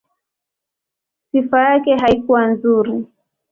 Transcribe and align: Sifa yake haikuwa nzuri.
Sifa 1.31 1.59
yake 1.69 1.95
haikuwa 1.95 2.47
nzuri. 2.47 3.07